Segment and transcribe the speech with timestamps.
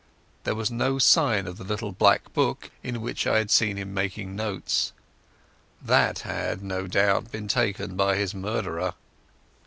[0.45, 3.93] There was no sign of the little black book in which I had seen him
[3.93, 4.93] making notes.
[5.79, 8.95] That had no doubt been taken by his murderer.